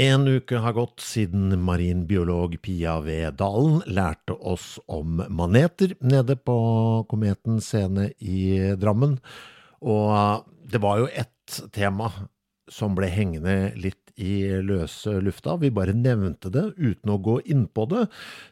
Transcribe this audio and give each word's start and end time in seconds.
En 0.00 0.24
uke 0.24 0.56
har 0.56 0.72
gått 0.72 1.02
siden 1.04 1.52
marinbiolog 1.60 2.54
Pia 2.64 2.94
V. 3.04 3.30
Dalen 3.36 3.82
lærte 3.86 4.32
oss 4.32 4.78
om 4.88 5.20
maneter 5.28 5.92
nede 6.00 6.38
på 6.40 6.56
Kometen 7.10 7.60
scene 7.60 8.08
i 8.16 8.72
Drammen. 8.80 9.18
Og 9.84 10.48
det 10.64 10.80
var 10.80 11.02
jo 11.02 11.10
ett 11.12 11.60
tema 11.76 12.08
som 12.72 12.96
ble 12.96 13.10
hengende 13.12 13.74
litt 13.76 14.14
i 14.16 14.48
løse 14.64 15.18
lufta. 15.20 15.58
Vi 15.60 15.68
bare 15.74 15.92
nevnte 15.96 16.48
det 16.52 16.70
uten 16.78 17.12
å 17.12 17.20
gå 17.20 17.38
inn 17.52 17.66
på 17.68 17.84
det. 17.92 18.06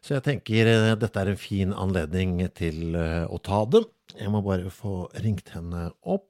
Så 0.05 0.19
jeg 0.19 0.27
tenker 0.27 0.69
eh, 0.69 0.93
dette 1.01 1.23
er 1.23 1.33
en 1.33 1.41
fin 1.41 1.73
anledning 1.73 2.43
til 2.57 2.97
eh, 2.99 3.25
å 3.25 3.41
ta 3.41 3.65
det. 3.65 3.87
Jeg 4.19 4.33
må 4.33 4.43
bare 4.45 4.73
få 4.75 5.07
ringt 5.25 5.53
henne 5.55 5.89
opp. 6.03 6.30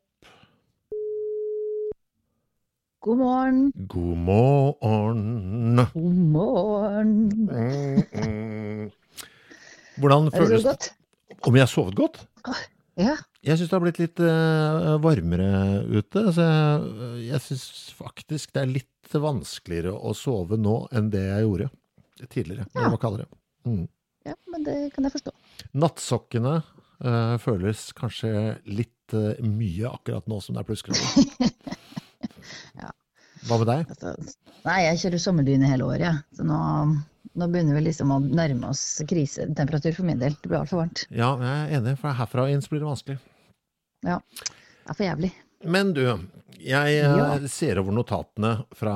God 3.01 3.17
morgen. 3.17 3.73
God 3.75 4.17
morgen. 4.17 5.81
God 5.95 6.17
morgen. 6.33 7.49
Mm, 7.49 8.03
mm. 8.13 8.91
Hvordan 9.97 10.29
føles 10.35 10.67
det? 10.67 10.91
Om 11.49 11.57
jeg 11.57 11.65
har 11.65 11.71
sovet 11.73 11.97
godt? 11.97 12.21
Ja. 13.01 13.15
Jeg 13.41 13.57
syns 13.57 13.71
det 13.71 13.77
har 13.79 13.85
blitt 13.87 14.03
litt 14.03 14.21
eh, 14.21 14.91
varmere 15.01 15.49
ute. 15.89 16.27
Så 16.29 16.45
jeg, 16.45 17.25
jeg 17.31 17.43
syns 17.47 17.65
faktisk 17.97 18.53
det 18.53 18.67
er 18.67 18.75
litt 18.75 19.17
vanskeligere 19.17 19.97
å 19.97 20.13
sove 20.13 20.61
nå 20.61 20.83
enn 20.93 21.09
det 21.09 21.25
jeg 21.25 21.49
gjorde 21.49 21.73
tidligere. 22.27 22.69
Ja. 22.77 22.85
Ja. 22.85 22.95
Kaldere. 23.01 23.31
Mm. 23.65 23.87
ja, 24.29 24.37
men 24.53 24.69
det 24.69 24.79
kan 24.93 25.09
jeg 25.09 25.17
forstå. 25.17 25.39
Nattsokkene 25.73 26.59
uh, 26.61 27.37
føles 27.41 27.95
kanskje 27.97 28.59
litt 28.69 29.17
uh, 29.17 29.33
mye 29.41 29.89
akkurat 29.89 30.29
nå 30.29 30.45
som 30.45 30.53
det 30.53 30.67
er 30.67 30.75
plussgrader. 30.75 31.79
Ja. 33.51 33.57
Hva 33.57 33.59
med 33.65 33.71
deg? 33.73 33.91
Altså, 33.91 34.37
nei, 34.69 34.79
jeg 34.87 35.01
kjører 35.03 35.23
sommerdyne 35.27 35.67
hele 35.71 35.87
året, 35.91 36.05
jeg. 36.07 36.23
Så 36.39 36.47
nå, 36.47 36.59
nå 37.41 37.49
begynner 37.51 37.75
vi 37.81 37.85
liksom 37.89 38.13
å 38.15 38.21
nærme 38.23 38.71
oss 38.71 38.85
krisetemperatur 39.11 39.97
for 39.97 40.07
min 40.07 40.21
del. 40.23 40.37
Det 40.39 40.51
blir 40.53 40.61
altfor 40.63 40.85
varmt. 40.85 41.03
Ja, 41.11 41.33
jeg 41.43 41.55
er 41.67 41.79
enig, 41.81 41.97
for 42.01 42.15
herfra 42.15 42.47
og 42.47 42.55
inn 42.55 42.63
blir 42.71 42.85
det 42.85 42.91
vanskelig. 42.93 43.19
Ja. 44.07 44.21
Det 44.41 44.95
er 44.95 44.97
for 45.01 45.07
jævlig. 45.09 45.33
Men 45.71 45.91
du, 45.97 46.05
jeg 46.57 46.95
eh, 47.03 47.17
Ja. 47.19 47.35
ser 47.53 47.83
over 47.83 47.93
notatene 47.93 48.55
fra, 48.73 48.95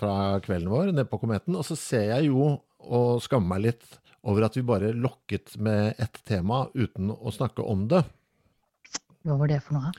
fra 0.00 0.14
kvelden 0.42 0.72
vår 0.72 0.90
nede 0.90 1.06
på 1.10 1.20
Kometen, 1.22 1.54
og 1.54 1.62
så 1.68 1.76
ser 1.78 2.08
jeg 2.16 2.30
jo, 2.32 2.56
og 2.82 3.20
skammer 3.22 3.54
meg 3.54 3.66
litt, 3.68 3.84
over 4.26 4.46
at 4.48 4.56
vi 4.56 4.62
bare 4.66 4.90
lokket 4.94 5.56
med 5.62 5.94
ett 6.02 6.18
tema 6.26 6.64
uten 6.74 7.10
å 7.14 7.30
snakke 7.34 7.62
om 7.66 7.86
det. 7.90 8.02
Hva 9.26 9.36
var 9.38 9.50
det 9.50 9.60
for 9.62 9.78
noe? 9.78 9.92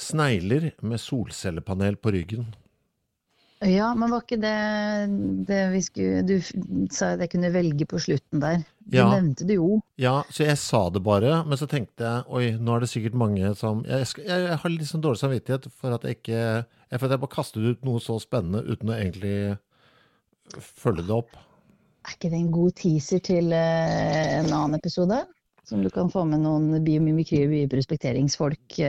Snegler 0.00 0.70
med 0.80 1.00
solcellepanel 1.00 1.96
på 2.00 2.12
ryggen. 2.14 2.46
Ja, 3.60 3.90
men 3.94 4.08
var 4.08 4.22
ikke 4.24 4.38
det 4.40 5.44
det 5.44 5.58
vi 5.74 5.80
skulle 5.84 6.22
Du 6.24 6.36
sa 6.94 7.10
at 7.12 7.20
jeg 7.20 7.32
kunne 7.34 7.50
velge 7.52 7.84
på 7.88 7.98
slutten 8.00 8.40
der. 8.40 8.62
Du 8.88 8.96
Ja. 8.96 9.10
nevnte 9.12 9.44
det 9.46 9.58
jo. 9.58 9.82
Ja, 10.00 10.22
så 10.32 10.46
jeg 10.46 10.56
sa 10.58 10.88
det 10.88 11.02
bare, 11.04 11.44
men 11.46 11.58
så 11.60 11.68
tenkte 11.68 12.00
jeg 12.06 12.24
oi, 12.28 12.56
nå 12.56 12.76
er 12.76 12.80
det 12.80 12.88
sikkert 12.88 13.14
mange 13.14 13.54
som 13.54 13.84
Jeg, 13.84 14.06
jeg, 14.16 14.26
jeg 14.48 14.56
har 14.62 14.70
litt 14.70 14.88
sånn 14.88 15.02
dårlig 15.04 15.20
samvittighet 15.20 15.68
for 15.76 15.92
at 15.92 16.02
jeg 16.08 16.16
ikke 16.22 16.40
jeg, 16.40 16.98
For 16.98 17.04
at 17.06 17.10
jeg 17.12 17.20
bare 17.20 17.36
kastet 17.36 17.62
ut 17.68 17.84
noe 17.84 18.00
så 18.00 18.16
spennende 18.18 18.64
uten 18.64 18.88
å 18.88 18.96
egentlig 18.96 19.58
følge 20.58 21.04
det 21.06 21.14
opp. 21.14 21.36
Er 22.08 22.16
ikke 22.16 22.30
det 22.32 22.40
en 22.40 22.50
god 22.50 22.72
teaser 22.80 23.20
til 23.22 23.52
eh, 23.52 24.38
en 24.40 24.48
annen 24.50 24.74
episode? 24.80 25.20
Som 25.68 25.84
du 25.84 25.90
kan 25.92 26.08
få 26.10 26.24
med 26.26 26.40
noen 26.42 26.80
biomimikry- 26.82 27.44
og 27.44 27.52
bioprospekteringsfolk. 27.52 28.80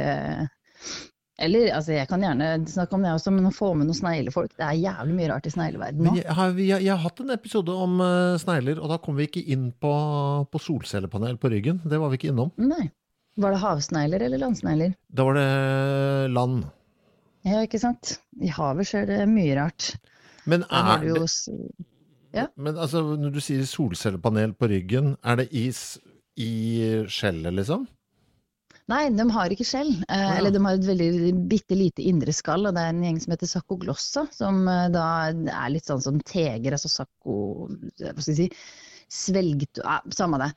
Eller, 1.40 1.72
altså 1.74 1.96
jeg 1.96 2.08
kan 2.10 2.22
gjerne 2.22 2.48
snakke 2.70 2.98
om 2.98 3.06
det 3.06 3.14
også, 3.16 3.32
men 3.34 3.48
å 3.50 3.54
få 3.56 3.72
med 3.74 3.88
noen 3.90 3.98
sneglefolk. 3.98 4.52
Det 4.60 4.66
er 4.66 4.82
jævlig 4.82 5.16
mye 5.18 5.30
rart 5.32 5.48
i 5.48 5.54
snegleverdenen 5.54 6.10
nå. 6.12 6.16
jeg 6.20 6.36
har, 6.38 6.58
jeg, 6.60 6.84
jeg 6.86 6.92
har 6.92 7.02
hatt 7.02 7.22
en 7.24 7.34
episode 7.34 7.78
om 7.86 8.02
uh, 8.04 8.38
snegler, 8.42 8.82
og 8.82 8.92
da 8.92 9.00
kom 9.02 9.18
vi 9.18 9.30
ikke 9.30 9.46
inn 9.54 9.70
på, 9.74 9.94
på 10.52 10.62
solcellepanel 10.62 11.40
på 11.42 11.54
ryggen. 11.54 11.80
Det 11.88 12.02
var 12.02 12.12
vi 12.12 12.20
ikke 12.20 12.34
innom. 12.34 12.52
Nei. 12.62 12.92
Var 13.42 13.56
det 13.56 13.62
havsnegler 13.62 14.26
eller 14.28 14.42
landsnegler? 14.42 14.94
Da 15.08 15.26
var 15.26 15.40
det 15.40 16.34
land. 16.36 16.66
Ja, 17.48 17.64
ikke 17.64 17.80
sant. 17.82 18.18
I 18.44 18.52
havet 18.54 18.90
skjer 18.90 19.08
det 19.10 19.22
mye 19.32 19.56
rart. 19.58 19.94
Men 20.50 20.66
er 20.70 21.08
jo 21.08 21.22
det 21.24 21.32
Ja. 22.36 22.46
Men 22.56 22.78
altså, 22.80 23.02
når 23.20 23.34
du 23.34 23.42
sier 23.44 23.66
solcellepanel 23.68 24.54
på 24.56 24.70
ryggen, 24.72 25.16
er 25.24 25.42
det 25.42 25.50
is 25.52 25.98
i 26.40 27.04
skjellet, 27.12 27.56
liksom? 27.58 27.88
Nei, 28.90 29.04
de 29.14 29.26
har 29.32 29.54
ikke 29.54 29.68
skjell. 29.68 29.92
Eh, 30.10 30.22
ja. 30.24 30.36
Eller 30.38 30.54
de 30.54 30.62
har 30.66 30.78
et 30.78 30.88
veldig 30.88 31.34
bitte 31.52 31.78
lite 31.78 32.06
indre 32.10 32.34
skall, 32.36 32.66
og 32.68 32.76
det 32.76 32.84
er 32.84 32.94
en 32.94 33.04
gjeng 33.06 33.20
som 33.24 33.36
heter 33.36 33.52
saccoglossa, 33.52 34.26
som 34.34 34.64
eh, 34.68 34.88
da 34.94 35.06
er 35.32 35.74
litt 35.74 35.90
sånn 35.90 36.04
som 36.04 36.22
teger, 36.26 36.76
altså 36.76 36.92
sacco... 36.92 37.36
Hva 38.02 38.16
skal 38.18 38.34
jeg 38.34 38.40
si? 38.40 38.50
Svelget 39.12 39.82
ja, 39.84 40.00
Samme 40.16 40.40
det. 40.42 40.50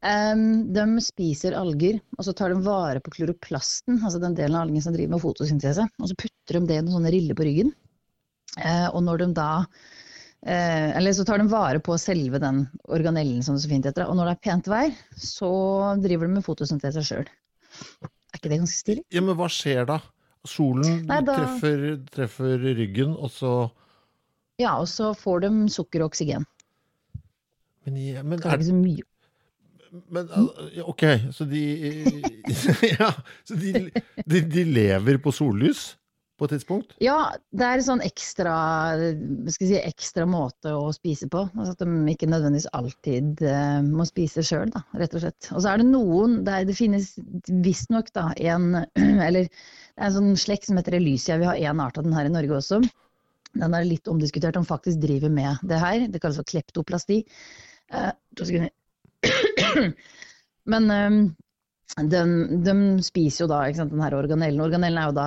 Um, 0.00 0.72
de 0.72 0.84
spiser 1.04 1.52
alger, 1.58 1.98
og 2.16 2.24
så 2.24 2.32
tar 2.32 2.54
de 2.54 2.64
vare 2.64 3.02
på 3.04 3.12
kloroplasten, 3.12 3.98
altså 4.00 4.20
den 4.22 4.36
delen 4.38 4.56
av 4.56 4.64
algen 4.64 4.84
som 4.84 4.94
driver 4.96 5.12
med 5.12 5.20
fotosyntese, 5.20 5.84
og 6.00 6.08
så 6.08 6.16
putter 6.16 6.56
de 6.56 6.70
det 6.70 6.78
i 6.78 6.84
noen 6.86 6.94
sånne 6.96 7.12
riller 7.12 7.36
på 7.36 7.44
ryggen. 7.44 7.74
Uh, 8.56 8.88
og 8.94 9.04
når 9.04 9.20
de 9.20 9.26
da 9.36 9.50
eh, 10.42 10.96
Eller 10.98 11.12
så 11.14 11.22
tar 11.22 11.38
de 11.38 11.44
vare 11.52 11.78
på 11.84 11.94
selve 12.00 12.40
den 12.42 12.64
organellen, 12.88 13.44
som 13.46 13.54
det 13.54 13.62
så 13.62 13.70
fint 13.70 13.86
heter. 13.86 14.08
Og 14.08 14.16
når 14.18 14.30
det 14.30 14.32
er 14.34 14.42
pent 14.48 14.70
vær, 14.72 14.96
så 15.14 15.52
driver 16.02 16.26
de 16.26 16.38
med 16.38 16.46
fotosyntese 16.46 17.04
sjøl. 17.06 17.28
Er 17.80 18.38
ikke 18.38 18.48
det 18.52 18.58
ganske 18.62 18.78
stilig? 18.78 19.04
Ja, 19.12 19.20
men 19.26 19.36
hva 19.38 19.48
skjer 19.50 19.86
da? 19.88 19.98
Solen 20.48 21.02
Nei, 21.08 21.20
da- 21.26 21.34
treffer, 21.36 21.82
treffer 22.14 22.62
ryggen, 22.78 23.12
og 23.16 23.30
så 23.34 23.54
Ja, 24.60 24.76
og 24.80 24.86
så 24.88 25.10
får 25.16 25.40
de 25.46 25.50
sukker 25.72 26.02
og 26.04 26.10
oksygen. 26.12 26.44
Men, 27.86 27.96
ja, 27.96 28.22
men, 28.22 28.38
Det 28.38 28.46
er, 28.46 28.58
ikke 28.58 28.68
så 28.70 28.76
mye. 28.76 29.02
men 30.12 30.28
ok, 30.84 31.04
så 31.32 31.44
de 31.48 31.62
Ja, 33.00 33.10
så 33.44 33.56
de, 33.56 33.90
de, 34.24 34.40
de 34.52 34.64
lever 34.64 35.18
på 35.24 35.32
sollys 35.32 35.96
på 36.40 36.48
et 36.48 36.54
tidspunkt? 36.56 36.94
Ja, 37.04 37.18
det 37.52 37.66
er 37.66 37.78
en 37.78 37.86
sånn 37.86 38.02
ekstra, 38.04 38.54
si, 39.52 39.74
ekstra 39.76 40.24
måte 40.28 40.72
å 40.72 40.88
spise 40.96 41.28
på. 41.30 41.44
Altså 41.52 41.74
at 41.76 41.84
de 41.84 42.14
ikke 42.14 42.30
nødvendigvis 42.30 42.70
alltid 42.76 43.42
uh, 43.44 43.80
må 43.84 44.06
spise 44.08 44.44
sjøl, 44.46 44.72
rett 44.96 45.16
og 45.16 45.24
slett. 45.24 45.50
Og 45.52 45.60
så 45.60 45.74
er 45.74 45.82
det 45.82 45.90
noen 45.90 46.40
det, 46.46 46.54
er, 46.54 46.68
det 46.70 46.78
finnes 46.78 47.12
visstnok 47.66 48.08
en 48.16 48.72
Eller 49.26 49.46
det 49.46 49.52
er 50.00 50.08
en 50.08 50.16
sånn 50.16 50.40
slekt 50.40 50.70
som 50.70 50.80
heter 50.80 50.96
Elysia. 50.96 51.38
Vi 51.40 51.48
har 51.48 51.60
én 51.60 51.82
art 51.84 52.00
av 52.00 52.06
den 52.06 52.16
her 52.16 52.28
i 52.28 52.32
Norge 52.32 52.56
også. 52.56 52.80
Den 53.60 53.74
er 53.74 53.84
litt 53.84 54.08
omdiskutert 54.08 54.56
om 54.56 54.66
faktisk 54.66 55.02
driver 55.02 55.32
med 55.32 55.60
det 55.66 55.80
her. 55.82 56.06
Det 56.08 56.22
kalles 56.22 56.40
for 56.40 56.48
kleptoplasti. 56.48 57.20
Uh, 57.92 58.12
to 58.38 58.48
sekunder. 58.48 58.72
Men 60.70 60.90
eh, 60.90 61.10
de, 61.96 62.20
de 62.64 62.74
spiser 63.02 63.44
jo 63.44 63.48
da 63.50 63.64
ikke 63.66 63.80
sant, 63.80 63.92
den 63.94 64.02
her 64.04 64.14
organellen. 64.18 64.62
Organellen 64.62 65.00
er 65.00 65.10
jo 65.10 65.16
da 65.16 65.26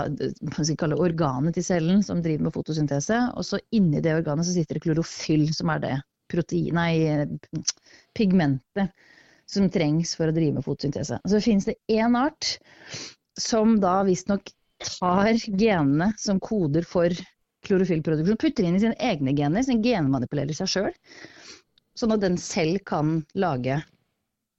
hva 0.54 0.66
skal 0.68 0.94
det, 0.94 1.00
organet 1.04 1.58
til 1.58 1.66
cellen 1.68 2.04
som 2.06 2.22
driver 2.24 2.48
med 2.48 2.56
fotosyntese. 2.56 3.20
Og 3.38 3.48
så 3.48 3.60
inni 3.76 4.02
det 4.04 4.16
organet 4.16 4.48
så 4.48 4.56
sitter 4.56 4.80
det 4.80 4.86
klorofyll, 4.86 5.50
som 5.56 5.74
er 5.74 5.84
det 5.84 5.94
protein, 6.32 6.80
nei, 6.80 7.64
pigmentet 8.18 8.94
som 9.50 9.68
trengs 9.70 10.16
for 10.18 10.32
å 10.32 10.36
drive 10.36 10.58
med 10.58 10.66
fotosyntese. 10.66 11.20
Så 11.30 11.44
finnes 11.44 11.68
det 11.68 11.78
én 11.92 12.16
art 12.18 12.56
som 13.40 13.76
da 13.84 14.00
visstnok 14.08 14.50
tar 14.84 15.36
genene 15.44 16.12
som 16.20 16.40
koder 16.44 16.88
for 16.88 17.14
klorofyllproduksjon, 17.68 18.40
putter 18.40 18.68
inn 18.68 18.76
i 18.76 18.82
sine 18.84 18.98
egne 19.00 19.32
gener, 19.36 19.64
som 19.64 19.84
genmanipulerer 19.84 20.56
seg 20.58 20.72
sjøl. 20.72 20.94
sånn 21.96 22.16
at 22.16 22.24
den 22.24 22.40
selv 22.42 22.82
kan 22.90 23.20
lage 23.38 23.78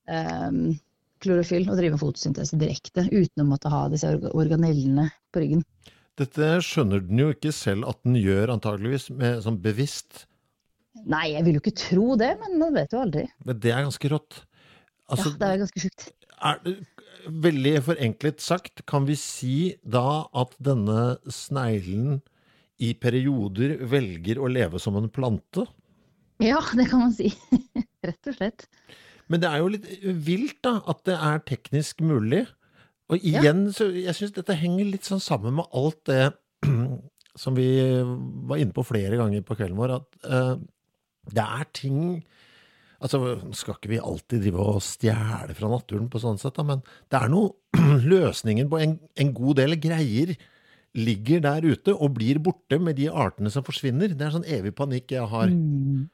um, 0.09 0.77
klorofyll 1.25 1.67
og 1.73 1.81
drive 1.81 1.99
fotosyntese 2.01 2.59
direkte, 2.61 3.07
uten 3.11 3.45
å 3.45 3.49
måtte 3.49 3.73
ha 3.73 3.87
disse 3.93 4.13
organellene 4.31 5.09
på 5.35 5.43
ryggen. 5.43 5.65
Dette 6.21 6.53
skjønner 6.63 7.03
den 7.03 7.25
jo 7.25 7.33
ikke 7.35 7.51
selv 7.55 7.89
at 7.91 7.99
den 8.07 8.19
gjør, 8.21 8.53
antageligvis, 8.55 9.09
med, 9.11 9.41
sånn 9.43 9.59
bevisst. 9.63 10.27
Nei, 11.03 11.33
jeg 11.33 11.43
vil 11.47 11.57
jo 11.59 11.63
ikke 11.65 11.79
tro 11.81 12.15
det, 12.21 12.35
men 12.43 12.59
man 12.61 12.77
vet 12.77 12.95
jo 12.95 13.01
aldri. 13.03 13.25
Men 13.45 13.59
det 13.63 13.73
er 13.75 13.87
ganske 13.87 14.11
rått. 14.13 14.45
Altså, 15.11 15.33
ja, 15.33 15.39
det 15.41 15.49
er 15.49 15.63
ganske 15.65 15.83
sjukt. 15.83 16.07
Veldig 17.45 17.73
forenklet 17.89 18.45
sagt, 18.45 18.85
kan 18.89 19.09
vi 19.09 19.17
si 19.19 19.57
da 19.83 20.29
at 20.37 20.55
denne 20.63 21.17
sneglen 21.33 22.21
i 22.83 22.93
perioder 22.99 23.79
velger 23.91 24.39
å 24.43 24.51
leve 24.51 24.81
som 24.83 24.99
en 25.01 25.11
plante? 25.13 25.67
Ja, 26.43 26.61
det 26.75 26.89
kan 26.91 27.05
man 27.07 27.15
si. 27.17 27.31
Rett 28.07 28.31
og 28.31 28.39
slett. 28.39 28.69
Men 29.33 29.41
det 29.43 29.51
er 29.51 29.63
jo 29.63 29.73
litt 29.73 29.89
vilt, 30.27 30.61
da, 30.67 30.79
at 30.91 31.03
det 31.09 31.17
er 31.17 31.43
teknisk 31.49 32.05
mulig. 32.05 32.45
Og 33.13 33.21
igjen, 33.21 33.67
ja. 33.69 33.75
så 33.77 33.89
jeg 33.93 34.17
syns 34.17 34.35
dette 34.37 34.57
henger 34.57 34.89
litt 34.89 35.09
sånn 35.09 35.23
sammen 35.23 35.59
med 35.59 35.69
alt 35.77 36.01
det 36.09 36.23
som 37.43 37.57
vi 37.57 37.69
var 38.49 38.61
inne 38.63 38.75
på 38.75 38.87
flere 38.87 39.19
ganger 39.21 39.45
på 39.45 39.57
kvelden 39.59 39.81
vår, 39.81 39.99
at 39.99 40.19
uh, 40.31 40.57
det 41.35 41.45
er 41.45 41.71
ting 41.77 42.01
Altså, 43.05 43.19
skal 43.53 43.75
ikke 43.77 43.91
vi 43.91 43.99
alltid 44.01 44.41
drive 44.47 44.65
og 44.65 44.79
stjele 44.81 45.53
fra 45.59 45.69
naturen 45.69 46.07
på 46.09 46.21
sånn 46.23 46.39
sett, 46.41 46.55
da, 46.57 46.63
men 46.65 46.81
det 47.13 47.19
er 47.19 47.29
noe 47.29 47.51
Løsningen 48.15 48.71
på 48.71 48.79
en, 48.81 48.95
en, 49.21 49.33
god 49.37 49.59
del 49.61 49.77
greier 49.83 50.33
ligger 50.97 51.43
der 51.45 51.67
ute 51.67 51.93
og 51.93 52.15
blir 52.17 52.39
borte 52.41 52.79
med 52.81 52.97
de 52.97 53.11
artene 53.11 53.51
som 53.53 53.67
forsvinner. 53.67 54.15
Det 54.15 54.25
er 54.25 54.33
sånn 54.33 54.47
evig 54.47 54.73
panikk 54.79 55.13
jeg 55.17 55.27
har. 55.29 55.51
Mm. 55.51 56.07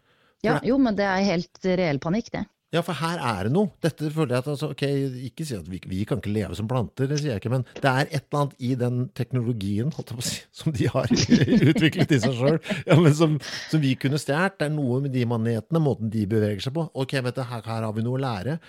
Ja, 0.42 0.56
jo, 0.66 0.80
men 0.82 0.96
det 0.98 1.04
er 1.06 1.28
helt 1.28 1.68
reell 1.68 2.00
panikk, 2.02 2.32
det. 2.34 2.46
Ja, 2.70 2.84
for 2.86 2.94
her 3.00 3.18
er 3.18 3.48
det 3.48 3.50
noe. 3.50 3.72
Dette 3.82 4.12
føler 4.14 4.36
jeg 4.36 4.44
at 4.44 4.48
altså, 4.52 4.68
ok, 4.70 4.84
Ikke 5.26 5.46
si 5.46 5.56
at 5.58 5.66
vi, 5.70 5.80
vi, 5.90 6.04
kan 6.06 6.20
ikke 6.20 6.30
leve 6.30 6.54
som 6.54 6.68
planter, 6.70 7.08
det 7.10 7.18
sier 7.18 7.34
jeg 7.34 7.42
ikke, 7.42 7.50
men 7.50 7.64
det 7.74 7.90
er 7.90 8.04
et 8.06 8.28
eller 8.28 8.44
annet 8.44 8.62
i 8.62 8.70
den 8.78 9.00
teknologien 9.18 9.90
si, 10.22 10.44
som 10.60 10.74
de 10.76 10.86
har 10.92 11.10
utviklet 11.70 12.14
i 12.14 12.20
seg 12.22 12.36
sjøl, 12.38 12.60
ja, 12.86 12.98
som, 13.16 13.40
som, 13.42 13.82
vi 13.82 13.96
kunne 13.98 14.20
stjålet. 14.22 14.60
Det 14.60 14.68
er 14.68 14.76
noe 14.76 15.00
med 15.02 15.14
de 15.16 15.26
manetene, 15.26 15.82
måten 15.82 16.12
de 16.14 16.22
beveger 16.30 16.62
seg 16.62 16.76
på. 16.76 16.86
Ok, 16.94 17.16
vet 17.26 17.40
du, 17.40 17.42
her, 17.42 17.66
her 17.66 17.88
har 17.88 17.96
vi 17.96 18.06
noe 18.06 18.20
å 18.20 18.22
lære. 18.22 18.60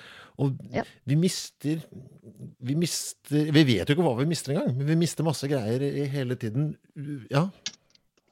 Og 0.42 0.58
ja. 0.74 0.82
vi 1.06 1.18
mister 1.20 1.82
Vi 2.66 2.76
mister 2.80 3.52
Vi 3.54 3.64
vet 3.68 3.90
jo 3.90 3.94
ikke 3.94 4.06
hva 4.06 4.16
vi 4.18 4.30
mister 4.30 4.56
engang, 4.56 4.74
men 4.80 4.88
vi 4.88 4.98
mister 4.98 5.28
masse 5.28 5.46
greier 5.52 5.84
hele 6.10 6.38
tiden. 6.42 6.72
Ja, 7.30 7.50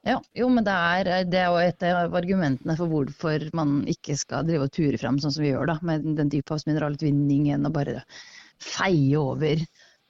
ja, 0.07 0.15
jo, 0.37 0.47
men 0.53 0.63
det 0.63 0.73
er, 0.73 1.09
det 1.27 1.41
er 1.43 1.57
et 1.65 1.83
av 1.89 2.15
argumentene 2.15 2.75
for 2.79 2.91
hvorfor 2.91 3.43
man 3.57 3.81
ikke 3.91 4.15
skal 4.19 4.47
drive 4.47 4.69
og 4.69 4.73
ture 4.75 4.99
fram 5.01 5.19
sånn 5.19 5.33
som 5.35 5.43
vi 5.43 5.51
gjør, 5.51 5.73
da, 5.73 5.75
med 5.85 6.07
den 6.15 6.31
dyphavsmineralutvinningen 6.31 7.67
og 7.67 7.75
bare 7.75 7.97
feie 8.63 9.19
over 9.19 9.59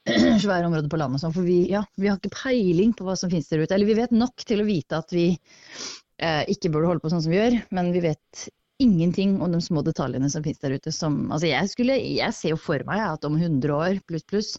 svære 0.44 0.68
områder 0.68 0.89
på 0.91 1.00
landet. 1.01 1.24
Sånn, 1.24 1.33
for 1.33 1.47
vi, 1.47 1.63
ja, 1.74 1.81
vi, 1.97 2.09
har 2.09 2.19
ikke 2.19 2.38
peiling 2.38 2.94
på 2.97 3.07
hva 3.07 3.18
som 3.19 3.33
finnes 3.33 3.50
der 3.50 3.65
ute. 3.65 3.74
Eller 3.75 3.89
vi 3.89 3.97
vet 3.97 4.13
nok 4.15 4.45
til 4.47 4.62
å 4.62 4.69
vite 4.69 5.01
at 5.01 5.12
vi 5.15 5.27
eh, 5.33 6.45
ikke 6.53 6.71
burde 6.74 6.92
holde 6.92 7.03
på 7.03 7.12
sånn 7.13 7.25
som 7.25 7.33
vi 7.33 7.42
gjør, 7.42 7.59
men 7.75 7.92
vi 7.95 8.06
vet 8.06 8.47
ingenting 8.80 9.42
om 9.44 9.51
de 9.51 9.59
små 9.62 9.81
detaljene 9.83 10.30
som 10.31 10.45
finnes 10.45 10.62
der 10.62 10.77
ute. 10.77 10.94
Som, 10.95 11.25
altså 11.33 11.50
jeg, 11.50 11.74
skulle, 11.74 11.97
jeg, 12.00 12.35
ser 12.35 12.53
jo 12.53 12.62
for 12.62 12.85
meg 12.88 13.03
at 13.09 13.27
om 13.27 13.35
100 13.35 13.75
år 13.75 14.00
pluss 14.07 14.25
pluss, 14.30 14.53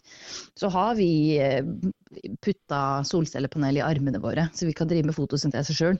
så 0.59 0.69
har 0.75 0.93
vi 0.99 1.11
eh, 1.41 1.63
putta 2.43 2.81
solcellepanel 3.07 3.79
i 3.79 3.85
armene 3.85 4.21
våre, 4.21 4.49
så 4.55 4.67
vi 4.67 4.75
kan 4.77 4.89
drive 4.89 5.09
med 5.09 5.17
fotosyntese 5.17 5.75
sjøl. 5.75 5.99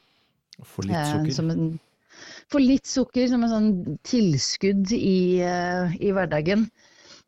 For 0.62 0.86
litt 0.86 0.98
eh, 0.98 1.12
sukker? 1.16 1.52
Eh, 1.56 2.31
for 2.52 2.63
litt 2.63 2.90
sukker 2.90 3.28
som 3.31 3.46
en 3.46 3.52
sånn 3.52 4.00
tilskudd 4.08 4.92
i, 4.96 5.42
uh, 5.46 5.94
i 5.98 6.12
hverdagen. 6.13 6.68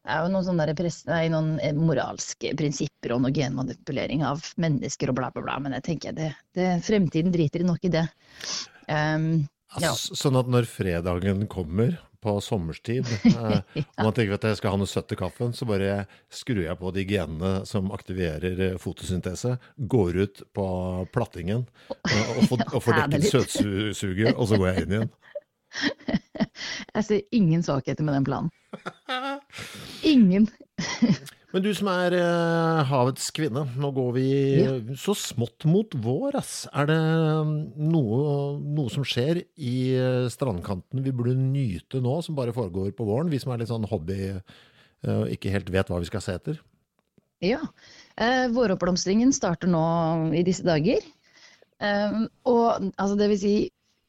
Det 0.03 0.11
er 0.11 0.25
jo 0.25 0.31
noen, 0.33 0.43
sånne 0.43 0.75
press, 0.75 0.99
nei, 1.07 1.29
noen 1.31 1.79
moralske 1.79 2.51
prinsipper 2.59 3.13
og 3.15 3.23
noe 3.23 3.31
genmanipulering 3.33 4.25
av 4.27 4.43
mennesker 4.59 5.13
og 5.13 5.19
bla, 5.19 5.29
bla, 5.31 5.45
bla. 5.45 5.55
Men 5.63 5.77
jeg 5.77 5.85
tenker 5.87 6.17
det, 6.17 6.33
det, 6.57 6.67
fremtiden 6.83 7.31
driter 7.31 7.63
nok 7.63 7.87
i 7.87 7.93
det. 7.93 8.03
Um, 8.91 9.45
ja. 9.79 9.93
Sånn 9.95 10.35
at 10.37 10.51
når 10.51 10.67
fredagen 10.69 11.47
kommer 11.51 11.95
på 12.23 12.35
sommerstid, 12.43 13.09
ja. 13.27 13.59
og 13.83 13.99
man 13.99 14.15
tenker 14.15 14.37
at 14.37 14.47
jeg 14.47 14.59
skal 14.59 14.73
ha 14.73 14.79
noe 14.79 14.89
søtt 14.89 15.09
til 15.11 15.19
kaffen, 15.19 15.53
så 15.55 15.67
bare 15.69 16.05
skrur 16.33 16.63
jeg 16.63 16.79
på 16.79 16.93
de 16.95 17.05
genene 17.09 17.53
som 17.69 17.91
aktiverer 17.95 18.63
eh, 18.69 18.79
fotosyntese, 18.81 19.57
går 19.77 20.21
ut 20.23 20.43
på 20.55 20.67
plattingen 21.13 21.65
eh, 21.91 22.31
og, 22.37 22.43
får, 22.51 22.65
og 22.75 22.85
får 22.87 22.99
dekket 23.03 23.29
søtsuget, 23.29 24.33
og 24.33 24.47
så 24.49 24.59
går 24.59 24.71
jeg 24.71 24.87
inn 24.87 24.97
igjen. 24.97 25.13
Jeg 26.93 27.05
ser 27.07 27.21
ingen 27.33 27.63
svakheter 27.65 28.05
med 28.05 28.13
den 28.13 28.25
planen. 28.27 28.49
Ingen. 30.05 30.45
Men 31.53 31.61
du 31.61 31.69
som 31.77 31.85
er 31.91 32.15
eh, 32.17 32.79
havets 32.89 33.27
kvinne, 33.35 33.61
nå 33.77 33.89
går 33.93 34.07
vi 34.15 34.27
ja. 34.57 34.71
så 34.97 35.13
smått 35.13 35.67
mot 35.69 35.93
vår, 36.01 36.39
ass. 36.39 36.53
Er 36.73 36.87
det 36.89 36.97
um, 36.97 37.51
noe, 37.77 38.23
noe, 38.57 38.89
som 38.89 39.05
skjer 39.05 39.43
i 39.61 39.75
eh, 39.93 40.25
strandkanten 40.33 41.03
vi 41.05 41.13
burde 41.13 41.35
nyte 41.37 42.01
nå, 42.01 42.15
som 42.25 42.37
bare 42.39 42.55
foregår 42.55 42.89
på 42.97 43.05
våren? 43.05 43.29
Vi 43.29 43.41
som 43.43 43.53
er 43.53 43.61
litt 43.61 43.69
sånn 43.69 43.85
hobby 43.91 44.17
og 44.33 44.41
eh, 45.05 45.35
ikke 45.37 45.53
helt 45.53 45.69
vet 45.75 45.93
hva 45.93 46.01
vi 46.01 46.09
skal 46.09 46.25
se 46.25 46.39
etter? 46.39 46.57
Ja. 47.45 47.61
Eh, 48.17 48.47
våroppblomstringen 48.55 49.35
starter 49.35 49.69
nå 49.69 49.85
i 50.33 50.41
disse 50.47 50.65
dager. 50.65 51.05
Eh, 51.85 52.19
og 52.49 52.89
altså 52.97 53.19
det 53.19 53.29
vil 53.35 53.41
si 53.43 53.55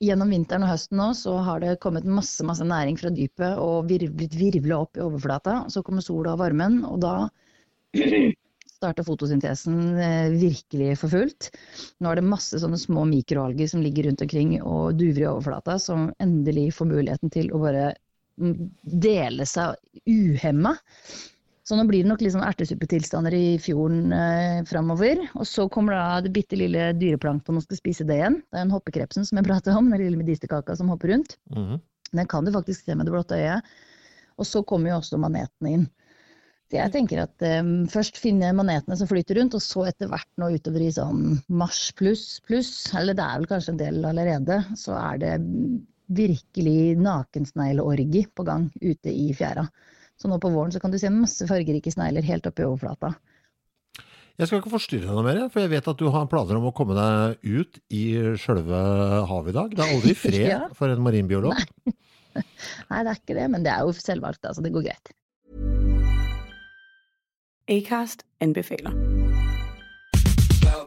gjennom 0.03 0.31
vinteren 0.33 0.65
og 0.67 0.73
høsten 0.73 0.99
nå 0.99 1.11
så 1.19 1.37
har 1.47 1.61
det 1.63 1.77
kommet 1.83 2.07
masse 2.09 2.45
masse 2.47 2.65
næring 2.67 2.99
fra 3.01 3.13
dypet 3.15 3.61
og 3.63 3.91
blitt 3.91 4.37
virvla 4.39 4.81
opp 4.85 4.99
i 4.99 5.05
overflata. 5.05 5.65
Så 5.73 5.85
kommer 5.87 6.05
sola 6.05 6.35
og 6.35 6.43
varmen, 6.43 6.83
og 6.89 7.01
da 7.05 7.15
starter 8.75 9.07
fotosyntesen 9.07 9.99
eh, 9.99 10.35
virkelig 10.35 10.99
for 11.01 11.15
fullt. 11.15 11.51
Nå 12.03 12.11
er 12.11 12.21
det 12.21 12.27
masse 12.29 12.61
sånne 12.61 12.81
små 12.81 13.07
mikroalger 13.09 13.71
som 13.71 13.85
ligger 13.85 14.11
rundt 14.11 14.25
omkring 14.27 14.57
og 14.61 14.99
duver 15.01 15.25
i 15.25 15.29
overflata, 15.31 15.79
som 15.81 16.11
endelig 16.23 16.73
får 16.79 16.91
muligheten 16.91 17.33
til 17.35 17.53
å 17.55 17.63
bare 17.63 17.93
dele 18.37 19.47
seg 19.47 19.79
uhemma. 20.11 20.75
Så 21.65 21.79
nå 21.79 21.87
blir 21.89 22.05
det 22.05 22.11
nok 22.11 22.21
litt 22.21 22.35
sånn 22.35 22.45
ertesuppetilstander 22.45 23.35
i 23.37 23.57
fjorden 23.63 24.13
eh, 24.13 24.61
framover. 24.69 25.23
Og 25.33 25.49
så 25.49 25.65
kommer 25.73 25.97
da 25.97 26.21
det 26.25 26.35
bitte 26.35 26.59
lille 26.61 26.91
dyreplankton 26.99 27.57
og 27.57 27.65
skal 27.65 27.81
spise 27.81 28.05
det 28.09 28.19
igjen. 28.19 28.43
Det 28.53 28.61
er 28.61 28.67
en 28.67 28.75
hoppekrepsen 28.75 29.25
som 29.25 29.41
jeg 29.41 29.49
prater 29.49 29.77
om, 29.79 29.89
den 29.89 30.03
lille 30.03 30.21
medisterkaka 30.21 30.77
som 30.77 30.93
hopper 30.93 31.15
rundt. 31.15 31.39
Mm 31.55 31.65
-hmm. 31.65 31.81
Den 32.13 32.27
kan 32.27 32.45
du 32.45 32.53
faktisk 32.53 32.85
se 32.85 32.95
med 32.95 33.07
det 33.07 33.13
blotte 33.13 33.35
øyet. 33.35 33.63
Og 34.37 34.47
så 34.47 34.63
kommer 34.63 34.91
jo 34.91 34.97
også 34.97 35.19
manetene 35.19 35.71
inn. 35.71 35.89
Så 36.71 36.77
jeg 36.77 36.93
tenker 36.93 37.23
at 37.23 37.45
um, 37.61 37.87
først 37.87 38.17
finne 38.19 38.53
manetene 38.53 38.97
som 38.97 39.09
flyter 39.09 39.37
rundt, 39.39 39.55
og 39.55 39.63
så 39.63 39.85
etter 39.89 40.09
hvert 40.09 40.31
nå 40.41 40.49
utover 40.57 40.81
i 40.81 40.93
sånn 40.93 41.43
mars 41.49 41.93
pluss 41.93 42.41
pluss, 42.47 42.95
eller 42.95 43.15
det 43.15 43.25
er 43.25 43.39
vel 43.39 43.51
kanskje 43.51 43.75
en 43.75 43.83
del 43.83 44.05
allerede, 44.05 44.65
så 44.77 44.97
er 44.99 45.19
det 45.19 45.35
virkelig 46.09 46.97
nakensnegleorgi 47.01 48.27
på 48.35 48.47
gang 48.49 48.71
ute 48.81 49.13
i 49.13 49.29
fjæra. 49.37 49.69
Så 50.21 50.31
nå 50.31 50.39
på 50.41 50.51
våren 50.55 50.73
så 50.75 50.81
kan 50.83 50.93
du 50.93 50.99
se 51.01 51.11
masse 51.13 51.47
fargerike 51.49 51.93
snegler 51.93 52.27
helt 52.27 52.47
oppe 52.49 52.63
i 52.65 52.69
overflata. 52.69 53.15
Jeg 54.35 54.51
skal 54.51 54.59
ikke 54.59 54.73
forstyrre 54.73 55.07
deg 55.07 55.15
noe 55.15 55.27
mer, 55.27 55.43
for 55.53 55.63
jeg 55.63 55.71
vet 55.71 55.89
at 55.91 55.99
du 56.01 56.09
har 56.11 56.27
planer 56.31 56.59
om 56.59 56.67
å 56.67 56.75
komme 56.75 56.97
deg 56.99 57.37
ut 57.47 57.79
i 57.95 58.05
sjølve 58.41 58.81
havet 59.31 59.55
i 59.55 59.59
dag. 59.61 59.77
Det 59.77 59.85
er 59.85 59.95
aldri 59.95 60.17
fred 60.25 60.49
ja. 60.51 60.63
for 60.75 60.91
en 60.91 61.05
marinbiolog. 61.07 61.55
Nei. 61.55 61.95
Nei, 62.91 63.05
det 63.07 63.13
er 63.13 63.21
ikke 63.21 63.39
det, 63.39 63.47
men 63.55 63.67
det 63.67 63.71
er 63.71 63.87
jo 63.87 63.95
selvvalgt, 63.95 64.43
så 64.43 64.51
altså. 64.51 64.67
det 64.67 64.75
går 64.75 64.89
greit. 64.91 65.15
Acast 67.71 68.27
anbefaler. 68.43 69.14